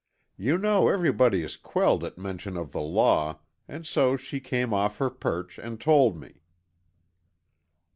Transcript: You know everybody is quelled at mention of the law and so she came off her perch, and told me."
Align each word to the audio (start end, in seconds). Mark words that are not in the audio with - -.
You 0.35 0.57
know 0.57 0.89
everybody 0.89 1.43
is 1.43 1.57
quelled 1.57 2.03
at 2.03 2.17
mention 2.17 2.57
of 2.57 2.71
the 2.71 2.81
law 2.81 3.41
and 3.67 3.85
so 3.85 4.17
she 4.17 4.39
came 4.39 4.73
off 4.73 4.97
her 4.97 5.11
perch, 5.11 5.59
and 5.59 5.79
told 5.79 6.19
me." 6.19 6.41